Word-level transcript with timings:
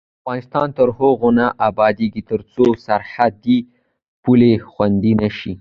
افغانستان 0.21 0.67
تر 0.77 0.87
هغو 0.97 1.29
نه 1.39 1.45
ابادیږي، 1.69 2.21
ترڅو 2.31 2.65
سرحدي 2.85 3.57
پولې 4.23 4.51
خوندي 4.71 5.11
نشي. 5.21 5.49